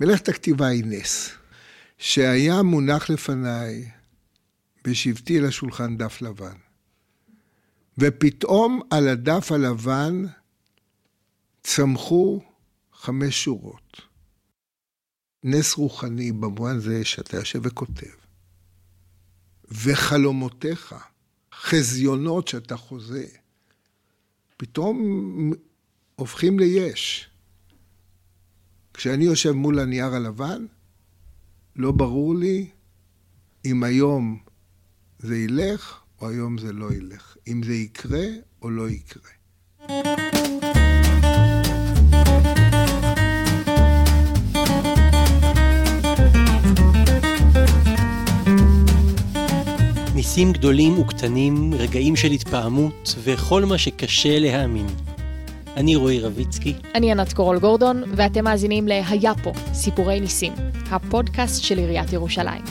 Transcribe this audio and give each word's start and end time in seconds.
מלאכת 0.00 0.28
הכתיבה 0.28 0.66
היא 0.66 0.84
נס, 0.86 1.30
שהיה 1.98 2.62
מונח 2.62 3.10
לפניי 3.10 3.90
בשבתי 4.84 5.40
לשולחן 5.40 5.96
דף 5.96 6.22
לבן. 6.22 6.56
ופתאום 7.98 8.80
על 8.90 9.08
הדף 9.08 9.52
הלבן 9.52 10.24
צמחו 11.62 12.40
חמש 12.92 13.44
שורות. 13.44 14.00
נס 15.44 15.74
רוחני 15.74 16.32
במובן 16.32 16.78
זה 16.78 17.04
שאתה 17.04 17.36
יושב 17.36 17.60
וכותב, 17.62 18.14
וחלומותיך, 19.68 20.94
חזיונות 21.54 22.48
שאתה 22.48 22.76
חוזה, 22.76 23.26
פתאום 24.56 25.52
הופכים 26.16 26.58
ליש. 26.58 27.30
כשאני 28.94 29.24
יושב 29.24 29.52
מול 29.52 29.78
הנייר 29.78 30.14
הלבן, 30.14 30.66
לא 31.76 31.92
ברור 31.92 32.34
לי 32.34 32.66
אם 33.64 33.84
היום 33.84 34.38
זה 35.18 35.36
ילך 35.36 36.00
או 36.20 36.28
היום 36.28 36.58
זה 36.58 36.72
לא 36.72 36.92
ילך, 36.92 37.36
אם 37.48 37.62
זה 37.62 37.74
יקרה 37.74 38.26
או 38.62 38.70
לא 38.70 38.88
יקרה. 38.88 39.30
ניסים 50.14 50.52
גדולים 50.52 50.98
וקטנים, 50.98 51.74
רגעים 51.74 52.16
של 52.16 52.30
התפעמות 52.30 53.14
וכל 53.24 53.64
מה 53.64 53.78
שקשה 53.78 54.38
להאמין. 54.38 54.86
אני 55.76 55.96
רועי 55.96 56.20
רביצקי. 56.20 56.74
אני 56.94 57.12
ענת 57.12 57.32
קורול 57.32 57.58
גורדון, 57.58 58.02
ואתם 58.16 58.44
מאזינים 58.44 58.88
ל"היה 58.88 59.32
פה, 59.42 59.52
סיפורי 59.72 60.20
ניסים", 60.20 60.52
הפודקאסט 60.90 61.62
של 61.62 61.78
עיריית 61.78 62.12
ירושלים. 62.12 62.64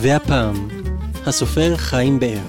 והפעם, 0.00 0.68
הסופר 1.26 1.76
חיים 1.76 2.20
באר. 2.20 2.42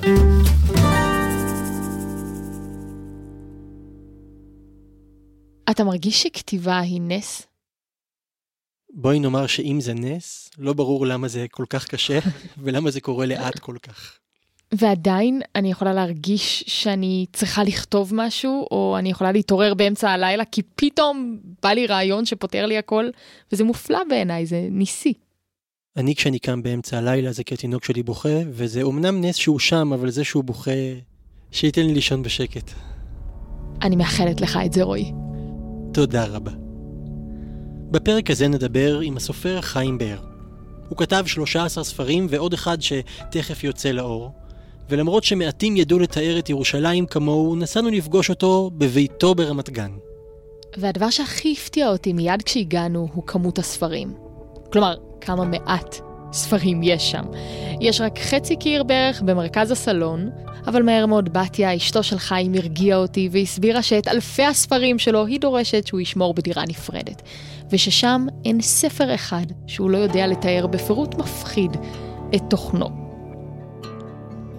אתה 5.72 5.84
מרגיש 5.84 6.24
שכתיבה 6.24 6.80
היא 6.80 7.02
נס? 7.02 7.48
בואי 8.94 9.20
נאמר 9.20 9.48
שאם 9.48 9.78
זה 9.82 9.94
נס, 9.94 10.50
לא 10.58 10.74
ברור 10.74 11.06
למה 11.06 11.28
זה 11.28 11.46
כל 11.52 11.66
כך 11.70 11.88
קשה, 11.88 12.20
ולמה 12.64 12.92
זה 12.92 13.02
קורה 13.02 13.26
לאט 13.26 13.60
כל 13.60 13.76
כך. 13.84 14.25
ועדיין 14.74 15.42
אני 15.56 15.72
יכולה 15.72 15.94
להרגיש 15.94 16.64
שאני 16.68 17.26
צריכה 17.34 17.64
לכתוב 17.64 18.12
משהו, 18.14 18.68
או 18.72 18.96
אני 19.00 19.10
יכולה 19.10 19.32
להתעורר 19.32 19.74
באמצע 19.74 20.10
הלילה, 20.10 20.46
כי 20.46 20.62
פתאום 20.76 21.38
בא 21.64 21.70
לי 21.70 21.88
רעיון 21.88 22.26
שפותר 22.26 22.66
לי 22.66 22.78
הכל, 22.78 23.10
וזה 23.52 23.64
מופלא 23.64 24.00
בעיניי, 24.10 24.46
זה 24.46 24.68
ניסי. 24.72 25.14
אני 25.98 26.16
כשאני 26.16 26.40
קם 26.40 26.64
באמצע 26.64 26.98
הלילה 26.98 27.32
זה 27.32 27.44
כי 27.44 27.54
התינוק 27.54 27.84
שלי 27.84 28.04
בוכה, 28.04 28.40
וזה 28.50 28.82
אומנם 28.82 29.22
נס 29.22 29.36
שהוא 29.36 29.60
שם, 29.60 29.94
אבל 29.94 30.10
זה 30.10 30.24
שהוא 30.24 30.44
בוכה, 30.44 30.72
שייתן 31.52 31.82
לי 31.82 31.94
לישון 31.94 32.24
בשקט. 32.24 32.72
אני 33.82 33.96
מאחלת 33.96 34.42
לך 34.42 34.60
את 34.66 34.74
זה, 34.74 34.84
רועי. 34.84 35.12
תודה 35.94 36.26
רבה. 36.26 36.52
בפרק 37.92 38.32
הזה 38.32 38.48
נדבר 38.48 39.00
עם 39.00 39.18
הסופר 39.18 39.62
חיים 39.62 39.98
באר. 39.98 40.20
הוא 40.90 40.98
כתב 40.98 41.24
13 41.28 41.84
ספרים 41.84 42.28
ועוד 42.30 42.54
אחד 42.54 42.78
שתכף 42.82 43.64
יוצא 43.64 43.92
לאור, 43.92 44.32
ולמרות 44.90 45.24
שמעטים 45.24 45.78
ידעו 45.78 46.00
לתאר 46.00 46.40
את 46.40 46.50
ירושלים 46.50 47.06
כמוהו, 47.06 47.56
נסענו 47.56 47.90
לפגוש 47.90 48.30
אותו 48.30 48.72
בביתו 48.74 49.36
ברמת 49.36 49.70
גן. 49.70 49.92
והדבר 50.78 51.10
שהכי 51.10 51.56
הפתיע 51.58 51.90
אותי 51.90 52.14
מיד 52.14 52.42
כשהגענו 52.42 53.08
הוא 53.14 53.24
כמות 53.28 53.60
הספרים. 53.60 54.14
כלומר, 54.72 54.96
כמה 55.22 55.46
מעט 55.46 55.96
ספרים 56.34 56.84
יש 56.84 57.12
שם. 57.12 57.24
יש 57.82 58.02
רק 58.02 58.20
חצי 58.20 58.56
קיר 58.56 58.84
בערך 58.84 59.22
במרכז 59.22 59.72
הסלון, 59.72 60.30
אבל 60.68 60.84
מהר 60.84 61.06
מאוד 61.06 61.34
בתיה, 61.34 61.76
אשתו 61.76 62.04
של 62.04 62.18
חיים, 62.18 62.54
הרגיעה 62.54 62.98
אותי 62.98 63.30
והסבירה 63.32 63.82
שאת 63.82 64.08
אלפי 64.08 64.44
הספרים 64.44 65.00
שלו 65.00 65.26
היא 65.26 65.40
דורשת 65.40 65.88
שהוא 65.88 66.02
ישמור 66.02 66.34
בדירה 66.34 66.64
נפרדת. 66.68 67.22
וששם 67.72 68.26
אין 68.46 68.62
ספר 68.62 69.16
אחד 69.16 69.46
שהוא 69.68 69.90
לא 69.90 69.98
יודע 69.98 70.28
לתאר 70.28 70.68
בפירוט 70.68 71.16
מפחיד 71.16 71.72
את 72.36 72.42
תוכנו. 72.50 73.05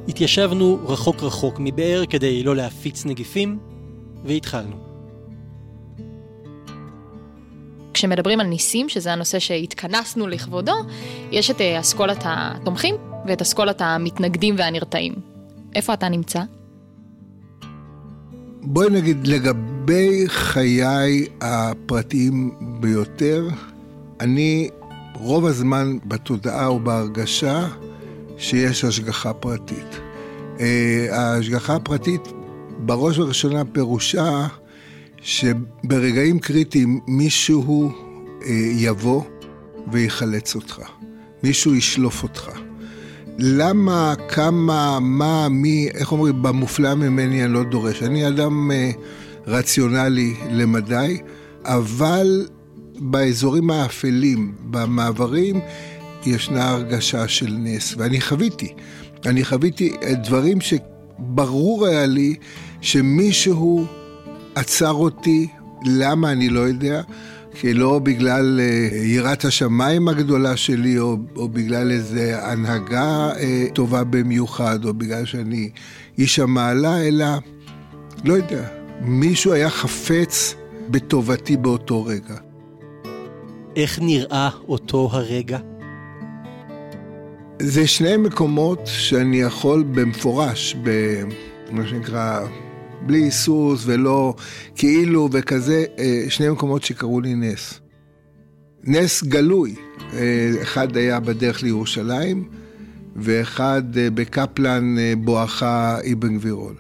התיישבנו 0.09 0.79
רחוק 0.85 1.23
רחוק 1.23 1.57
מבאר 1.61 2.03
כדי 2.11 2.43
לא 2.43 2.57
להפיץ 2.57 3.05
נגיפים, 3.05 3.59
והתחלנו. 4.25 4.77
כשמדברים 7.95 8.41
על 8.41 8.47
ניסים, 8.47 8.89
שזה 8.89 9.13
הנושא 9.13 9.39
שהתכנסנו 9.39 10.27
לכבודו, 10.27 10.73
יש 11.31 11.51
את 11.51 11.61
אה, 11.61 11.81
אסכולת 11.81 12.19
התומכים 12.25 12.95
ואת 13.27 13.43
אסכולת 13.43 13.81
המתנגדים 13.81 14.55
והנרתעים. 14.59 15.15
איפה 15.75 15.95
אתה 15.95 16.09
נמצא? 16.09 16.43
בואי 18.63 18.91
נגיד, 18.91 19.27
לגבי 19.27 20.25
חיי 20.27 21.27
הפרטיים 21.41 22.55
ביותר, 22.81 23.49
אני 24.21 24.69
רוב 25.15 25.47
הזמן 25.47 25.99
בתודעה 26.05 26.73
ובהרגשה 26.73 27.69
שיש 28.39 28.85
השגחה 28.85 29.33
פרטית. 29.33 30.01
אה, 30.61 31.07
ההשגחה 31.11 31.75
הפרטית 31.77 32.21
בראש 32.79 33.19
ובראשונה 33.19 33.65
פירושה 33.65 34.47
שברגעים 35.23 36.39
קריטיים 36.39 37.01
מישהו 37.07 37.93
אה, 38.45 38.51
יבוא 38.73 39.23
ויחלץ 39.93 40.55
אותך, 40.55 40.81
מישהו 41.43 41.75
ישלוף 41.75 42.23
אותך. 42.23 42.51
למה, 43.39 44.15
כמה, 44.29 44.99
מה, 45.01 45.49
מי, 45.49 45.89
איך 45.95 46.13
אומרים, 46.13 46.43
במופלא 46.43 46.95
ממני 46.95 47.45
אני 47.45 47.53
לא 47.53 47.63
דורש. 47.63 48.03
אני 48.03 48.29
אדם 48.29 48.71
אה, 48.71 48.91
רציונלי 49.47 50.35
למדי, 50.51 51.19
אבל 51.65 52.47
באזורים 52.99 53.71
האפלים, 53.71 54.53
במעברים, 54.71 55.61
ישנה 56.27 56.71
הרגשה 56.71 57.29
של 57.29 57.57
נס, 57.59 57.95
ואני 57.99 58.21
חוויתי. 58.21 58.73
אני 59.27 59.45
חוויתי 59.45 59.93
דברים 60.23 60.59
שברור 60.61 61.87
היה 61.87 62.07
לי 62.07 62.35
שמישהו 62.81 63.87
עצר 64.55 64.93
אותי, 64.93 65.49
למה 65.85 66.33
אני 66.33 66.49
לא 66.49 66.61
יודע, 66.61 67.03
לא 67.65 67.99
בגלל 67.99 68.61
uh, 68.61 68.95
יראת 68.95 69.45
השמיים 69.45 70.09
הגדולה 70.09 70.57
שלי, 70.57 70.99
או, 70.99 71.17
או 71.37 71.49
בגלל 71.49 71.91
איזו 71.91 72.21
הנהגה 72.21 73.33
uh, 73.33 73.73
טובה 73.73 74.05
במיוחד, 74.05 74.85
או 74.85 74.95
בגלל 74.95 75.25
שאני 75.25 75.71
איש 76.19 76.39
המעלה, 76.39 77.01
אלא, 77.03 77.27
לא 78.25 78.35
יודע, 78.35 78.69
מישהו 79.01 79.53
היה 79.53 79.71
חפץ 79.71 80.55
בטובתי 80.91 81.57
באותו 81.57 82.05
רגע. 82.05 82.37
איך 83.77 83.99
נראה 84.03 84.51
אותו 84.69 85.09
הרגע? 85.13 85.59
זה 87.59 87.87
שני 87.87 88.17
מקומות 88.17 88.81
שאני 88.85 89.41
יכול 89.41 89.83
במפורש, 89.83 90.77
במה 90.83 91.87
שנקרא, 91.87 92.47
בלי 93.07 93.19
היסוס 93.23 93.83
ולא 93.87 94.35
כאילו 94.75 95.29
וכזה, 95.33 95.85
אה, 95.99 96.25
שני 96.29 96.49
מקומות 96.49 96.83
שקראו 96.83 97.21
לי 97.21 97.35
נס. 97.35 97.81
נס 98.85 99.25
גלוי, 99.25 99.75
אה, 100.13 100.53
אחד 100.63 100.97
היה 100.97 101.21
בדרך 101.21 101.63
לירושלים, 101.63 102.49
ואחד 103.17 103.83
אה, 103.97 104.11
בקפלן 104.11 104.95
בואכה 105.19 105.99
אבן 106.13 106.39
גבירול. 106.39 106.75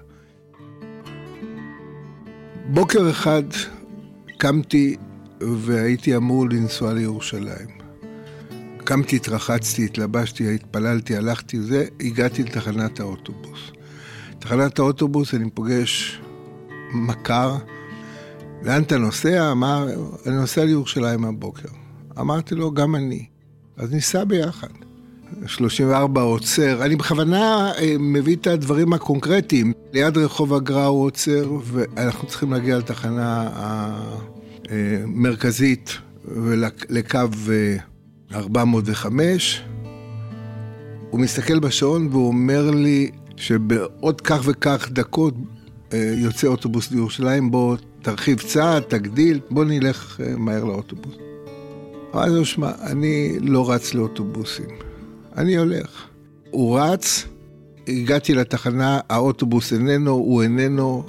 בוקר 2.69 3.11
אחד 3.11 3.43
קמתי 4.39 4.97
והייתי 5.41 6.17
אמור 6.17 6.49
לנסוע 6.49 6.93
לירושלים. 6.93 7.76
קמתי, 8.87 9.17
התרחצתי, 9.17 9.85
התלבשתי, 9.85 10.55
התפללתי, 10.55 11.17
הלכתי, 11.17 11.61
זה, 11.61 11.85
הגעתי 12.01 12.43
לתחנת 12.43 13.01
האוטובוס. 13.01 13.59
תחנת 14.39 14.79
האוטובוס 14.79 15.35
אני 15.35 15.51
פוגש 15.51 16.21
מכר, 16.93 17.57
לאן 18.63 18.83
אתה 18.83 18.99
נוסע? 18.99 19.53
אמר, 19.53 19.89
אני 20.27 20.35
נוסע 20.37 20.65
לירושלים 20.65 21.25
הבוקר. 21.25 21.69
אמרתי 22.19 22.55
לו, 22.55 22.73
גם 22.73 22.97
אני. 22.97 23.27
אז 23.77 23.93
ניסע 23.93 24.25
ביחד. 24.25 24.69
34 25.47 26.21
עוצר, 26.21 26.85
אני 26.85 26.97
בכוונה 26.97 27.73
אה, 27.79 27.97
מביא 27.99 28.37
את 28.37 28.47
הדברים 28.47 28.93
הקונקרטיים. 28.93 29.73
ליד 29.93 30.19
רחוב 30.19 30.53
אגרה 30.53 30.87
הוא 30.87 31.05
עוצר, 31.05 31.53
ואנחנו 31.65 32.29
צריכים 32.29 32.53
להגיע 32.53 32.79
לתחנה 32.79 33.51
המרכזית 34.69 35.99
ולקו 36.25 37.19
405. 38.35 39.63
הוא 41.11 41.21
מסתכל 41.21 41.59
בשעון 41.59 42.09
והוא 42.11 42.29
אומר 42.29 42.71
לי 42.71 43.11
שבעוד 43.37 44.21
כך 44.21 44.41
וכך 44.45 44.89
דקות 44.93 45.35
אה, 45.93 46.15
יוצא 46.17 46.47
אוטובוס 46.47 46.91
לירושלים, 46.91 47.51
בוא 47.51 47.77
תרחיב 48.03 48.39
קצת, 48.39 48.85
תגדיל, 48.89 49.41
בוא 49.51 49.65
נלך 49.65 50.21
אה, 50.21 50.37
מהר 50.37 50.65
לאוטובוס. 50.65 51.15
אמרתי 52.15 52.31
לו, 52.31 52.45
שמע, 52.45 52.71
אני 52.83 53.37
לא 53.41 53.71
רץ 53.71 53.95
לאוטובוסים, 53.95 54.69
אני 55.37 55.57
הולך. 55.57 56.07
הוא 56.51 56.79
רץ, 56.81 57.27
הגעתי 57.89 58.35
לתחנה, 58.35 59.01
האוטובוס 59.09 59.73
איננו, 59.73 60.11
הוא 60.11 60.43
איננו. 60.43 61.05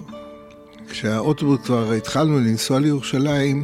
כשהאוטובוס 0.89 1.59
כבר 1.65 1.91
התחלנו 1.91 2.39
לנסוע 2.39 2.79
לירושלים, 2.79 3.63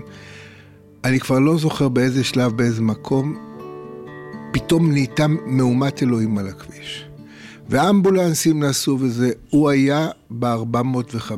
אני 1.03 1.19
כבר 1.19 1.39
לא 1.39 1.57
זוכר 1.57 1.89
באיזה 1.89 2.23
שלב, 2.23 2.57
באיזה 2.57 2.81
מקום, 2.81 3.37
פתאום 4.53 4.91
נהייתה 4.91 5.27
מהומת 5.27 6.03
אלוהים 6.03 6.37
על 6.37 6.47
הכביש. 6.47 7.05
ואמבולנסים 7.69 8.63
נסעו 8.63 8.99
וזה, 8.99 9.31
הוא 9.49 9.69
היה 9.69 10.09
ב-405 10.31 11.31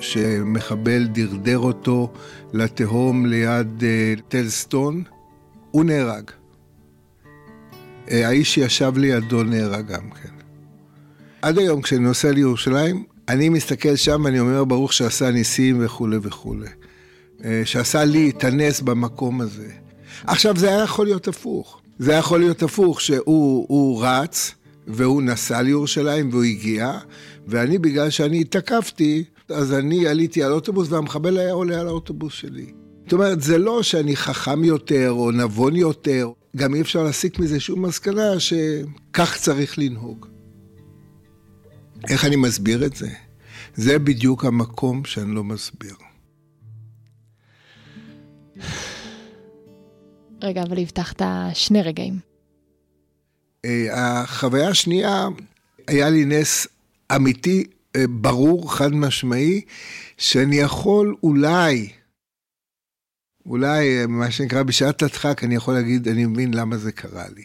שמחבל 0.00 1.06
דרדר 1.06 1.58
אותו 1.58 2.12
לתהום 2.52 3.26
ליד 3.26 3.80
uh, 3.80 4.20
תל 4.28 4.48
סטון, 4.48 5.02
הוא 5.70 5.84
נהרג. 5.84 6.30
Uh, 6.30 8.10
האיש 8.12 8.54
שישב 8.54 8.92
לידו 8.96 9.42
נהרג 9.42 9.86
גם 9.86 10.10
כן. 10.10 10.34
עד 11.42 11.58
היום 11.58 11.82
כשאני 11.82 12.00
נוסע 12.00 12.32
לירושלים, 12.32 13.04
אני 13.28 13.48
מסתכל 13.48 13.96
שם, 13.96 14.26
אני 14.26 14.40
אומר 14.40 14.64
ברוך 14.64 14.92
שעשה 14.92 15.30
ניסים 15.30 15.84
וכולי 15.84 16.18
וכולי. 16.22 16.68
Uh, 17.38 17.44
שעשה 17.64 18.04
לי 18.04 18.30
את 18.30 18.44
הנס 18.44 18.80
במקום 18.80 19.40
הזה. 19.40 19.68
עכשיו 20.26 20.56
זה 20.56 20.68
היה 20.68 20.82
יכול 20.82 21.06
להיות 21.06 21.28
הפוך. 21.28 21.80
זה 21.98 22.10
היה 22.10 22.18
יכול 22.18 22.40
להיות 22.40 22.62
הפוך, 22.62 23.00
שהוא 23.00 24.04
רץ, 24.04 24.54
והוא 24.86 25.22
נסע 25.22 25.62
לירושלים 25.62 26.30
והוא 26.30 26.44
הגיע, 26.44 26.98
ואני, 27.46 27.78
בגלל 27.78 28.10
שאני 28.10 28.40
התקפתי, 28.40 29.24
אז 29.48 29.72
אני 29.72 30.06
עליתי 30.06 30.42
על 30.42 30.52
אוטובוס 30.52 30.92
והמחבל 30.92 31.38
היה 31.38 31.52
עולה 31.52 31.80
על 31.80 31.86
האוטובוס 31.86 32.32
שלי. 32.32 32.72
זאת 33.04 33.12
אומרת, 33.12 33.42
זה 33.42 33.58
לא 33.58 33.82
שאני 33.82 34.16
חכם 34.16 34.64
יותר 34.64 35.10
או 35.10 35.30
נבון 35.30 35.76
יותר, 35.76 36.30
גם 36.56 36.74
אי 36.74 36.80
אפשר 36.80 37.02
להסיק 37.02 37.38
מזה 37.38 37.60
שום 37.60 37.86
מסקנה 37.86 38.40
שכך 38.40 39.36
צריך 39.36 39.78
לנהוג. 39.78 40.26
איך 42.10 42.24
אני 42.24 42.36
מסביר 42.36 42.86
את 42.86 42.96
זה? 42.96 43.08
זה 43.74 43.98
בדיוק 43.98 44.44
המקום 44.44 45.04
שאני 45.04 45.34
לא 45.34 45.44
מסביר. 45.44 46.05
רגע, 50.42 50.62
אבל 50.62 50.78
הבטחת 50.78 51.22
שני 51.54 51.82
רגעים. 51.82 52.18
אה, 53.64 53.86
החוויה 54.22 54.68
השנייה, 54.68 55.28
היה 55.88 56.10
לי 56.10 56.24
נס 56.24 56.66
אמיתי, 57.16 57.64
אה, 57.96 58.06
ברור, 58.10 58.74
חד 58.74 58.92
משמעי, 58.92 59.60
שאני 60.18 60.56
יכול 60.56 61.16
אולי, 61.22 61.88
אולי, 63.46 64.00
אה, 64.00 64.06
מה 64.06 64.30
שנקרא, 64.30 64.62
בשעת 64.62 65.02
הדחק, 65.02 65.44
אני 65.44 65.54
יכול 65.54 65.74
להגיד, 65.74 66.08
אני 66.08 66.26
מבין 66.26 66.54
למה 66.54 66.76
זה 66.76 66.92
קרה 66.92 67.28
לי. 67.28 67.44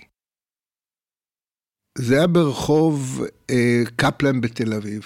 זה 1.97 2.17
היה 2.17 2.27
ברחוב 2.27 3.21
אה, 3.49 3.81
קפלן 3.95 4.41
בתל 4.41 4.73
אביב. 4.73 5.03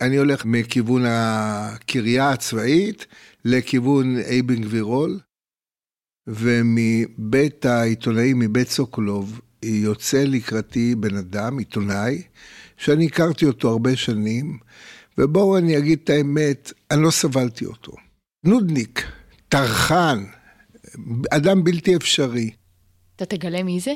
אני 0.00 0.16
הולך 0.16 0.44
מכיוון 0.44 1.02
הקריה 1.06 2.30
הצבאית 2.30 3.06
לכיוון 3.44 4.16
אייבן 4.16 4.62
גבירול, 4.62 5.20
ומבית 6.26 7.66
העיתונאי, 7.66 8.32
מבית 8.34 8.68
סוקולוב, 8.68 9.40
יוצא 9.62 10.24
לקראתי 10.24 10.94
בן 10.94 11.16
אדם, 11.16 11.58
עיתונאי, 11.58 12.22
שאני 12.76 13.06
הכרתי 13.06 13.46
אותו 13.46 13.70
הרבה 13.70 13.96
שנים, 13.96 14.58
ובואו 15.18 15.58
אני 15.58 15.78
אגיד 15.78 15.98
את 16.04 16.10
האמת, 16.10 16.72
אני 16.90 17.02
לא 17.02 17.10
סבלתי 17.10 17.66
אותו. 17.66 17.92
נודניק, 18.44 19.06
טרחן, 19.48 20.24
אדם 21.30 21.64
בלתי 21.64 21.96
אפשרי. 21.96 22.50
אתה 23.16 23.24
תגלה 23.24 23.62
מי 23.62 23.80
זה? 23.80 23.92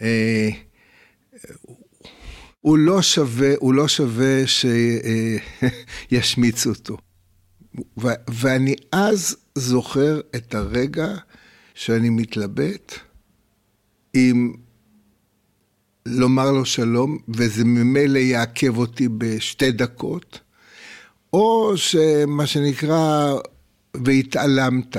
אה, 0.00 0.48
הוא 2.60 2.78
לא 2.78 3.02
שווה, 3.02 3.52
הוא 3.58 3.74
לא 3.74 3.88
שווה 3.88 4.42
שישמיצו 6.10 6.70
אותו. 6.74 6.96
ואני 8.28 8.74
אז 8.92 9.36
זוכר 9.54 10.20
את 10.36 10.54
הרגע 10.54 11.14
שאני 11.74 12.10
מתלבט 12.10 12.94
אם 14.14 14.52
לומר 16.06 16.50
לו 16.52 16.64
שלום, 16.64 17.18
וזה 17.28 17.64
ממילא 17.64 18.18
יעכב 18.18 18.78
אותי 18.78 19.08
בשתי 19.08 19.72
דקות, 19.72 20.40
או 21.32 21.72
שמה 21.76 22.46
שנקרא, 22.46 23.34
והתעלמת. 23.94 24.96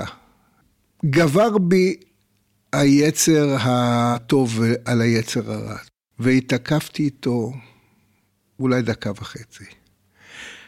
גבר 1.06 1.58
בי 1.58 1.96
היצר 2.74 3.56
הטוב 3.60 4.62
על 4.86 5.02
היצר 5.02 5.52
הרע, 5.52 5.78
והתעקפתי 6.20 7.04
איתו 7.04 7.54
אולי 8.60 8.82
דקה 8.82 9.12
וחצי. 9.12 9.66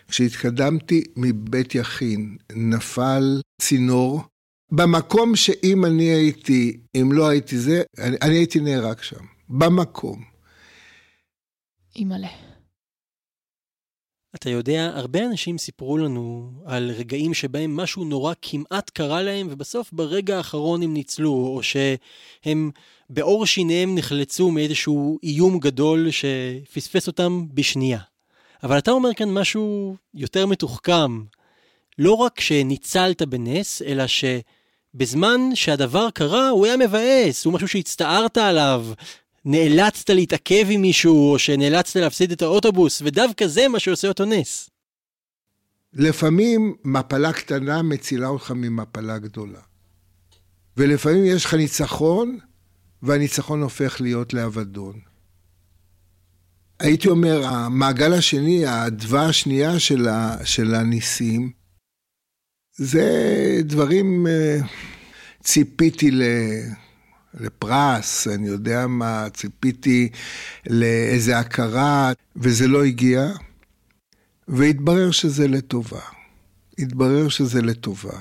כשהתקדמתי 0.07 1.03
מבית 1.15 1.75
יכין, 1.75 2.37
נפל 2.55 3.41
צינור, 3.61 4.23
במקום 4.71 5.35
שאם 5.35 5.85
אני 5.85 6.03
הייתי, 6.03 6.77
אם 6.95 7.09
לא 7.11 7.27
הייתי 7.27 7.57
זה, 7.59 7.83
אני, 7.99 8.17
אני 8.21 8.35
הייתי 8.35 8.59
נהרג 8.59 9.01
שם. 9.01 9.25
במקום. 9.49 10.23
אימא'לה. 11.95 12.27
אתה 14.35 14.49
יודע, 14.49 14.91
הרבה 14.93 15.25
אנשים 15.25 15.57
סיפרו 15.57 15.97
לנו 15.97 16.51
על 16.65 16.91
רגעים 16.91 17.33
שבהם 17.33 17.75
משהו 17.75 18.03
נורא 18.03 18.33
כמעט 18.41 18.89
קרה 18.89 19.21
להם, 19.21 19.47
ובסוף 19.49 19.91
ברגע 19.93 20.37
האחרון 20.37 20.83
הם 20.83 20.93
ניצלו, 20.93 21.31
או 21.31 21.61
שהם 21.63 22.71
בעור 23.09 23.45
שיניהם 23.45 23.95
נחלצו 23.95 24.51
מאיזשהו 24.51 25.19
איום 25.23 25.59
גדול 25.59 26.07
שפספס 26.11 27.07
אותם 27.07 27.45
בשנייה. 27.53 27.99
אבל 28.63 28.77
אתה 28.77 28.91
אומר 28.91 29.13
כאן 29.13 29.29
משהו 29.33 29.95
יותר 30.13 30.45
מתוחכם. 30.45 31.21
לא 31.97 32.13
רק 32.13 32.39
שניצלת 32.39 33.21
בנס, 33.21 33.81
אלא 33.81 34.03
שבזמן 34.07 35.41
שהדבר 35.53 36.09
קרה 36.09 36.49
הוא 36.49 36.65
היה 36.65 36.77
מבאס, 36.77 37.45
הוא 37.45 37.53
משהו 37.53 37.67
שהצטערת 37.67 38.37
עליו, 38.37 38.85
נאלצת 39.45 40.09
להתעכב 40.09 40.65
עם 40.69 40.81
מישהו, 40.81 41.31
או 41.31 41.39
שנאלצת 41.39 41.95
להפסיד 41.95 42.31
את 42.31 42.41
האוטובוס, 42.41 43.01
ודווקא 43.05 43.47
זה 43.47 43.67
מה 43.67 43.79
שעושה 43.79 44.07
אותו 44.07 44.25
נס. 44.25 44.69
לפעמים 45.93 46.75
מפלה 46.83 47.33
קטנה 47.33 47.81
מצילה 47.81 48.27
אותך 48.27 48.51
ממפלה 48.51 49.17
גדולה. 49.17 49.59
ולפעמים 50.77 51.25
יש 51.25 51.45
לך 51.45 51.53
ניצחון, 51.53 52.39
והניצחון 53.01 53.61
הופך 53.61 54.01
להיות 54.01 54.33
לאבדון. 54.33 54.99
הייתי 56.79 57.07
אומר, 57.07 57.45
המעגל 57.45 58.13
השני, 58.13 58.65
האדווה 58.65 59.25
השנייה 59.25 59.79
של, 59.79 60.07
ה, 60.07 60.45
של 60.45 60.75
הניסים, 60.75 61.51
זה 62.75 63.09
דברים, 63.63 64.27
אה, 64.27 64.57
ציפיתי 65.43 66.11
ל... 66.11 66.23
לפרס, 67.39 68.27
אני 68.27 68.47
יודע 68.47 68.87
מה, 68.87 69.27
ציפיתי 69.33 70.09
לאיזה 70.69 71.39
הכרה, 71.39 72.11
וזה 72.35 72.67
לא 72.67 72.83
הגיע, 72.83 73.27
והתברר 74.47 75.11
שזה 75.11 75.47
לטובה. 75.47 76.01
התברר 76.79 77.29
שזה 77.29 77.61
לטובה. 77.61 78.19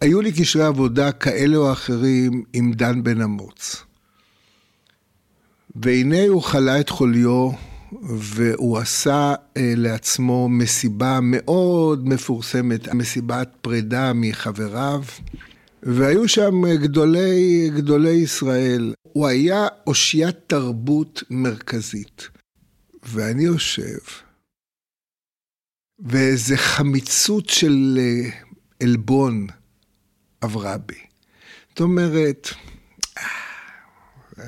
היו 0.00 0.20
לי 0.20 0.32
קשרי 0.32 0.64
עבודה 0.64 1.12
כאלה 1.12 1.56
או 1.56 1.72
אחרים 1.72 2.44
עם 2.52 2.72
דן 2.72 3.02
בן 3.02 3.20
אמוץ. 3.20 3.84
והנה 5.76 6.26
הוא 6.28 6.42
חלה 6.42 6.80
את 6.80 6.88
חוליו, 6.88 7.50
והוא 8.18 8.78
עשה 8.78 9.34
אה, 9.56 9.72
לעצמו 9.76 10.48
מסיבה 10.48 11.18
מאוד 11.22 12.08
מפורסמת, 12.08 12.88
מסיבת 12.88 13.48
פרידה 13.60 14.12
מחבריו. 14.14 15.02
והיו 15.82 16.28
שם 16.28 16.74
גדולי, 16.82 17.70
גדולי 17.76 18.10
ישראל. 18.10 18.94
הוא 19.12 19.26
היה 19.26 19.66
אושיית 19.86 20.36
תרבות 20.46 21.22
מרכזית. 21.30 22.28
ואני 23.02 23.44
יושב, 23.44 23.98
ואיזה 25.98 26.56
חמיצות 26.56 27.48
של 27.48 27.98
אה, 28.00 28.30
עלבון 28.82 29.46
עברה 30.40 30.78
בי. 30.78 30.98
זאת 31.68 31.80
אומרת, 31.80 32.48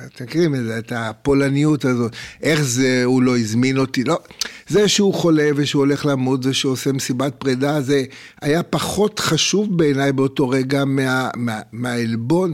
אתם 0.05 0.23
מכירים 0.23 0.55
את 0.77 0.91
הפולניות 0.95 1.85
הזאת, 1.85 2.15
איך 2.41 2.61
זה, 2.61 3.01
הוא 3.05 3.21
לא 3.21 3.37
הזמין 3.37 3.77
אותי, 3.77 4.03
לא, 4.03 4.19
זה 4.67 4.87
שהוא 4.87 5.13
חולה 5.13 5.49
ושהוא 5.55 5.79
הולך 5.79 6.05
למות 6.05 6.43
זה 6.43 6.53
שהוא 6.53 6.71
עושה 6.71 6.91
מסיבת 6.91 7.35
פרידה, 7.35 7.81
זה 7.81 8.03
היה 8.41 8.63
פחות 8.63 9.19
חשוב 9.19 9.77
בעיניי 9.77 10.11
באותו 10.11 10.49
רגע 10.49 10.85
מה, 10.85 11.29
מה, 11.35 11.61
מהעלבון. 11.71 12.53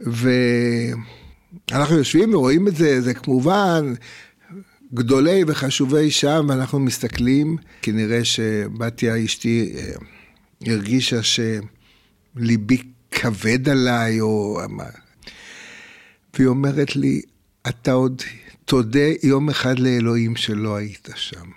ואנחנו 0.00 1.96
יושבים 1.96 2.34
ורואים 2.34 2.68
את 2.68 2.76
זה, 2.76 3.00
זה 3.00 3.14
כמובן, 3.14 3.94
גדולי 4.94 5.44
וחשובי 5.46 6.10
שם, 6.10 6.46
ואנחנו 6.48 6.80
מסתכלים, 6.80 7.56
כנראה 7.82 8.24
שבתיה 8.24 9.24
אשתי 9.24 9.74
אה, 9.76 9.92
הרגישה 10.66 11.20
שליבי 11.22 12.82
כבד 13.10 13.68
עליי, 13.68 14.20
או... 14.20 14.60
והיא 16.36 16.48
אומרת 16.48 16.96
לי, 16.96 17.22
אתה 17.68 17.92
עוד 17.92 18.22
תודה 18.64 19.08
יום 19.22 19.48
אחד 19.48 19.78
לאלוהים 19.78 20.36
שלא 20.36 20.76
היית 20.76 21.08
שם. 21.14 21.50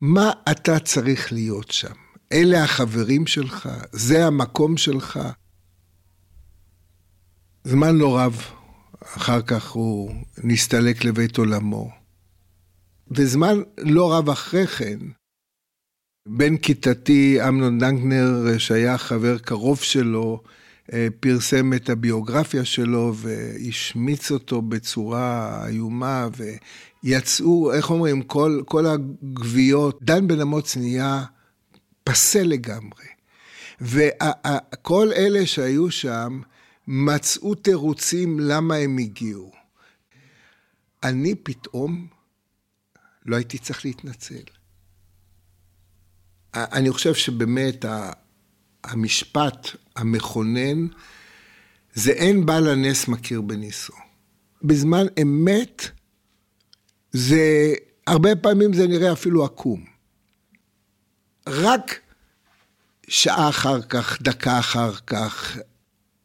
מה 0.00 0.30
אתה 0.50 0.78
צריך 0.78 1.32
להיות 1.32 1.70
שם? 1.70 1.94
אלה 2.32 2.64
החברים 2.64 3.26
שלך? 3.26 3.68
זה 3.92 4.26
המקום 4.26 4.76
שלך? 4.76 5.20
זמן 7.64 7.96
לא 7.96 8.18
רב 8.18 8.42
אחר 9.00 9.42
כך 9.42 9.70
הוא 9.70 10.14
נסתלק 10.44 11.04
לבית 11.04 11.38
עולמו. 11.38 11.90
וזמן 13.10 13.58
לא 13.78 14.14
רב 14.14 14.30
אחרי 14.30 14.66
כן, 14.66 14.98
בן 16.28 16.56
כיתתי 16.56 17.48
אמנון 17.48 17.78
דנקנר, 17.78 18.58
שהיה 18.58 18.98
חבר 18.98 19.38
קרוב 19.38 19.80
שלו, 19.80 20.42
פרסם 21.20 21.72
את 21.72 21.90
הביוגרפיה 21.90 22.64
שלו 22.64 23.14
והשמיץ 23.16 24.30
אותו 24.30 24.62
בצורה 24.62 25.64
איומה, 25.66 26.28
ויצאו, 27.04 27.72
איך 27.72 27.90
אומרים, 27.90 28.22
כל, 28.22 28.62
כל 28.66 28.86
הגוויות, 28.86 30.02
דן 30.02 30.28
בן 30.28 30.40
אמוץ 30.40 30.76
נהיה 30.76 31.24
פסה 32.04 32.42
לגמרי. 32.42 33.04
וכל 33.80 35.12
אלה 35.16 35.46
שהיו 35.46 35.90
שם 35.90 36.40
מצאו 36.86 37.54
תירוצים 37.54 38.40
למה 38.40 38.74
הם 38.74 38.98
הגיעו. 38.98 39.52
אני 41.02 41.34
פתאום 41.34 42.06
לא 43.26 43.36
הייתי 43.36 43.58
צריך 43.58 43.84
להתנצל. 43.84 44.42
אני 46.54 46.90
חושב 46.90 47.14
שבאמת 47.14 47.84
המשפט 48.84 49.68
המכונן 49.96 50.86
זה 51.94 52.12
אין 52.12 52.46
בעל 52.46 52.68
הנס 52.68 53.08
מכיר 53.08 53.40
בניסו. 53.40 53.92
בזמן 54.62 55.06
אמת 55.22 55.90
זה, 57.12 57.74
הרבה 58.06 58.36
פעמים 58.36 58.72
זה 58.72 58.86
נראה 58.86 59.12
אפילו 59.12 59.44
עקום. 59.44 59.84
רק 61.46 62.00
שעה 63.08 63.48
אחר 63.48 63.82
כך, 63.82 64.22
דקה 64.22 64.58
אחר 64.58 64.94
כך, 65.06 65.58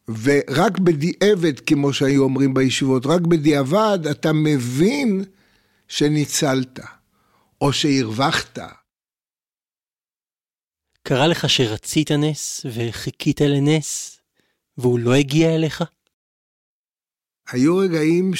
ורק 0.08 0.78
בדיעבד, 0.78 1.60
כמו 1.60 1.92
שהיו 1.92 2.22
אומרים 2.22 2.54
בישיבות, 2.54 3.06
רק 3.06 3.20
בדיעבד 3.20 3.98
אתה 4.10 4.32
מבין 4.32 5.24
שניצלת, 5.88 6.80
או 7.60 7.72
שהרווחת. 7.72 8.58
קרה 11.08 11.26
לך 11.26 11.50
שרצית 11.50 12.10
נס 12.10 12.66
וחיכית 12.74 13.40
לנס, 13.40 14.20
והוא 14.78 14.98
לא 14.98 15.14
הגיע 15.14 15.54
אליך? 15.54 15.84
היו 17.50 17.76
רגעים 17.76 18.32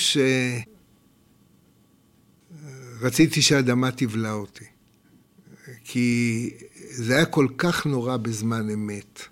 שרציתי 3.01 3.43
שהאדמה 3.43 3.91
תבלע 3.91 4.33
אותי, 4.33 4.65
כי 5.85 6.51
זה 6.91 7.17
היה 7.17 7.27
כל 7.27 7.47
כך 7.59 7.87
נורא 7.87 8.17
בזמן 8.17 8.71
אמת. 8.71 9.23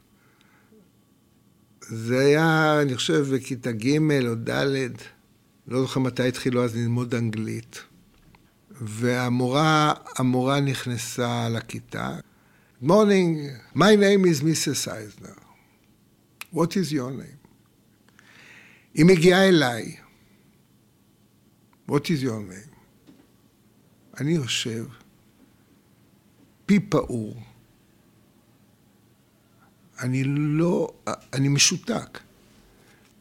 זה 1.80 2.18
היה, 2.18 2.78
אני 2.82 2.96
חושב, 2.96 3.34
בכיתה 3.34 3.72
ג' 3.72 3.98
או 4.28 4.34
ד', 4.34 4.92
לא 5.68 5.80
זוכר 5.80 6.00
מתי 6.00 6.28
התחילו 6.28 6.64
אז 6.64 6.76
ללמוד 6.76 7.14
אנגלית. 7.14 7.82
והמורה, 8.70 9.92
המורה 10.18 10.60
נכנסה 10.60 11.48
לכיתה. 11.48 12.18
Morning, 12.80 13.50
my 13.72 13.94
name 13.94 14.24
is 14.24 14.42
Mrs. 14.42 14.88
Eisner. 14.92 15.36
What 16.50 16.76
is 16.76 16.92
your 16.92 17.10
name? 17.10 17.38
היא 18.94 19.04
מגיעה 19.04 19.48
אליי. 19.48 19.96
What 21.88 22.10
is 22.10 22.22
your 22.22 22.40
name? 22.40 22.74
אני 24.20 24.32
יושב, 24.32 24.86
פי 26.66 26.80
פעור. 26.80 27.42
אני 30.02 30.24
לא, 30.26 30.94
אני 31.32 31.48
משותק. 31.48 32.20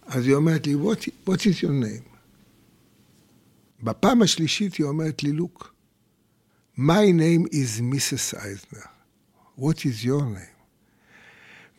אז 0.06 0.26
היא 0.26 0.34
אומרת 0.34 0.68
לי, 0.68 0.74
what, 0.76 1.30
what 1.30 1.40
is 1.40 1.64
your 1.64 1.84
name? 1.84 2.10
בפעם 3.84 4.22
השלישית 4.22 4.76
היא 4.76 4.86
אומרת 4.86 5.24
לי, 5.24 5.32
look, 5.38 5.64
my 6.78 7.12
name 7.12 7.48
is 7.52 7.82
Mrs. 7.82 8.38
Eisner. 8.38 8.93
What 9.60 9.80
is 9.80 10.06
your 10.06 10.22
name? 10.22 10.54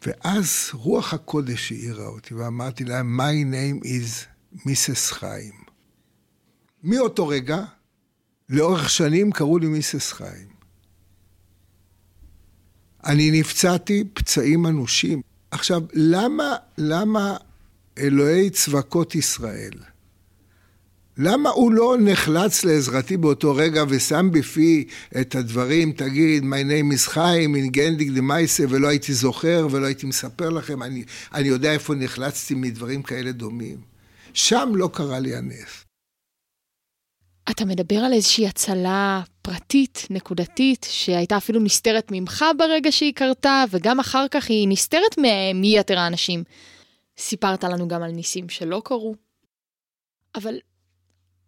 ואז 0.07 0.71
רוח 0.73 1.14
הקודש 1.14 1.73
העירה 1.73 2.07
אותי, 2.07 2.35
ואמרתי 2.35 2.85
לה, 2.85 3.00
my 3.00 3.52
name 3.54 3.85
is 3.85 4.26
מיסס 4.66 5.11
חיים. 5.11 5.52
מאותו 6.83 7.28
רגע, 7.28 7.64
לאורך 8.49 8.90
שנים 8.90 9.33
קראו 9.33 9.59
לי 9.59 9.66
מיסס 9.66 10.12
חיים. 10.12 10.49
אני 13.07 13.31
נפצעתי 13.40 14.04
פצעים 14.14 14.66
אנושים. 14.66 15.23
עכשיו, 15.50 15.83
למה, 15.93 16.57
למה 16.78 17.37
אלוהי 17.99 18.50
צבקות 18.50 19.14
ישראל, 19.14 19.73
למה 21.18 21.50
הוא 21.50 21.73
לא 21.73 21.97
נחלץ 22.00 22.64
לעזרתי 22.64 23.16
באותו 23.16 23.54
רגע 23.54 23.85
ושם 23.88 24.30
בפי 24.33 24.85
את 25.21 25.35
הדברים, 25.35 25.92
תגיד, 25.92 26.42
my 26.42 26.47
name 26.47 26.94
is 26.94 27.11
חיים, 27.11 27.54
in 27.54 27.71
גנדיק 27.71 28.09
דמייסה, 28.09 28.64
ולא 28.68 28.88
הייתי 28.88 29.14
זוכר 29.14 29.66
ולא 29.71 29.87
הייתי 29.87 30.06
מספר 30.06 30.50
לכם, 30.50 30.83
אני, 30.83 31.04
אני 31.35 31.49
יודע 31.49 31.73
איפה 31.73 31.94
נחלצתי 31.94 32.54
מדברים 32.54 33.02
כאלה 33.02 33.33
דומים. 33.33 33.80
שם 34.35 34.73
לא 34.75 34.90
קרה 34.92 35.18
לי 35.18 35.37
הנס. 35.37 35.85
אתה 37.50 37.64
מדבר 37.64 37.97
על 37.97 38.12
איזושהי 38.12 38.47
הצלה 38.47 39.23
פרטית, 39.42 40.06
נקודתית, 40.11 40.87
שהייתה 40.90 41.37
אפילו 41.37 41.61
נסתרת 41.61 42.09
ממך 42.11 42.44
ברגע 42.59 42.92
שהיא 42.92 43.14
קרתה, 43.14 43.64
וגם 43.71 44.00
אחר 44.00 44.26
כך 44.30 44.49
היא 44.49 44.68
נסתרת 44.68 45.18
מיתר 45.54 45.99
האנשים. 45.99 46.44
סיפרת 47.18 47.64
לנו 47.64 47.88
גם 47.88 48.02
על 48.02 48.11
ניסים 48.11 48.49
שלא 48.49 48.83
קרו. 48.85 49.14
אבל 50.35 50.59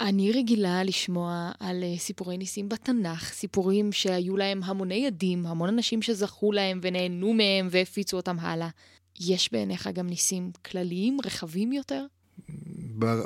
אני 0.01 0.33
רגילה 0.33 0.85
לשמוע 0.85 1.51
על 1.61 1.83
אה, 1.83 1.99
סיפורי 1.99 2.39
ניסים 2.39 2.69
בתנ"ך, 2.69 3.33
סיפורים 3.33 3.93
שהיו 3.93 4.37
להם 4.37 4.63
המוני 4.63 5.07
עדים, 5.07 5.47
המון 5.47 5.69
אנשים 5.69 6.03
שזכו 6.03 6.53
להם 6.53 6.81
ונהנו 6.83 7.35
מהם 7.35 7.69
והפיצו 7.71 8.17
אותם 8.17 8.39
הלאה. 8.39 8.69
יש 9.21 9.53
בעיניך 9.53 9.89
גם 9.95 10.07
ניסים 10.07 10.51
כלליים, 10.65 11.19
רחבים 11.25 11.73
יותר? 11.73 12.07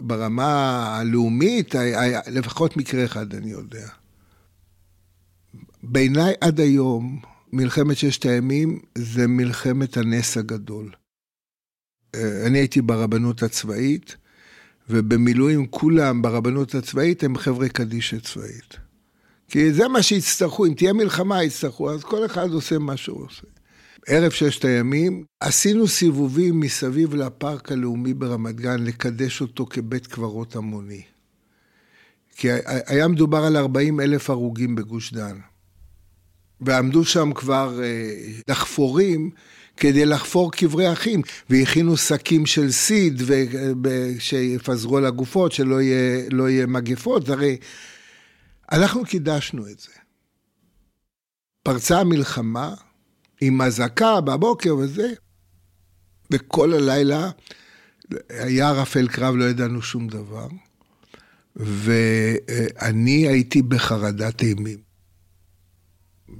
ברמה 0.02 0.84
הלאומית, 0.98 1.74
לפחות 2.32 2.76
מקרה 2.76 3.04
אחד 3.04 3.34
אני 3.34 3.50
יודע. 3.50 3.88
בעיניי 5.82 6.34
עד 6.40 6.60
היום, 6.60 7.20
מלחמת 7.52 7.96
ששת 7.96 8.24
הימים 8.24 8.80
זה 8.98 9.26
מלחמת 9.26 9.96
הנס 9.96 10.36
הגדול. 10.36 10.92
אה, 12.14 12.46
אני 12.46 12.58
הייתי 12.58 12.82
ברבנות 12.82 13.42
הצבאית, 13.42 14.16
ובמילואים 14.90 15.66
כולם 15.66 16.22
ברבנות 16.22 16.74
הצבאית 16.74 17.24
הם 17.24 17.38
חבר'ה 17.38 17.68
קדישא 17.68 18.18
צבאית. 18.18 18.76
כי 19.48 19.72
זה 19.72 19.88
מה 19.88 20.02
שיצטרכו, 20.02 20.66
אם 20.66 20.74
תהיה 20.74 20.92
מלחמה 20.92 21.44
יצטרכו, 21.44 21.90
אז 21.90 22.04
כל 22.04 22.26
אחד 22.26 22.50
עושה 22.50 22.78
מה 22.78 22.96
שהוא 22.96 23.24
עושה. 23.24 23.42
ערב 24.06 24.30
ששת 24.30 24.64
הימים, 24.64 25.24
עשינו 25.40 25.88
סיבובים 25.88 26.60
מסביב 26.60 27.14
לפארק 27.14 27.72
הלאומי 27.72 28.14
ברמת 28.14 28.56
גן, 28.60 28.84
לקדש 28.84 29.40
אותו 29.40 29.66
כבית 29.66 30.06
קברות 30.06 30.56
המוני. 30.56 31.02
כי 32.36 32.48
היה 32.86 33.08
מדובר 33.08 33.44
על 33.44 33.56
40 33.56 34.00
אלף 34.00 34.30
הרוגים 34.30 34.74
בגוש 34.74 35.12
דן. 35.12 35.38
ועמדו 36.60 37.04
שם 37.04 37.32
כבר 37.32 37.82
אה, 37.82 38.10
דחפורים 38.48 39.30
כדי 39.80 40.06
לחפור 40.06 40.52
קברי 40.52 40.92
אחים, 40.92 41.22
והכינו 41.50 41.96
שקים 41.96 42.46
של 42.46 42.70
סיד 42.70 43.22
שיפזרו 44.18 44.96
על 44.96 45.06
הגופות, 45.06 45.52
שלא 45.52 45.82
יהיה, 45.82 46.28
לא 46.30 46.50
יהיה 46.50 46.66
מגפות, 46.66 47.28
הרי 47.28 47.56
אנחנו 48.72 49.04
קידשנו 49.04 49.68
את 49.68 49.80
זה. 49.80 49.92
פרצה 51.62 52.00
המלחמה 52.00 52.74
עם 53.40 53.62
אזעקה 53.62 54.20
בבוקר 54.20 54.76
וזה, 54.76 55.12
וכל 56.30 56.72
הלילה 56.72 57.30
היה 58.28 58.68
ערפל 58.68 59.08
קרב, 59.08 59.34
לא 59.36 59.44
ידענו 59.44 59.82
שום 59.82 60.08
דבר, 60.08 60.48
ואני 61.56 63.28
הייתי 63.28 63.62
בחרדת 63.62 64.42
אימים. 64.42 64.89